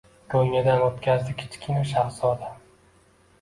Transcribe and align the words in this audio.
ko‘nglidan 0.33 0.85
o‘tkazdi 0.85 1.35
Kichkina 1.41 1.85
shahzoda 1.91 2.51